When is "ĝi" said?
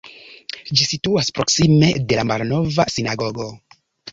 0.79-0.87